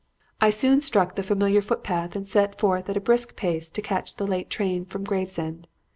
"I 0.41 0.49
soon 0.49 0.81
struck 0.81 1.13
the 1.13 1.21
familiar 1.21 1.61
footpath 1.61 2.15
and 2.15 2.27
set 2.27 2.59
forth 2.59 2.89
at 2.89 2.97
a 2.97 2.99
brisk 2.99 3.35
pace 3.35 3.69
to 3.69 3.83
catch 3.83 4.15
the 4.15 4.25
late 4.25 4.49
train 4.49 4.83
from 4.83 5.03
Gravesend. 5.03 5.67